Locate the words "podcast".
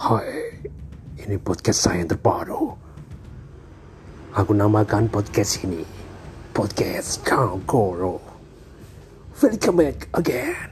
1.36-1.84, 5.12-5.60, 6.56-7.20